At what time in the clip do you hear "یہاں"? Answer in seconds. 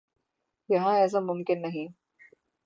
0.69-0.95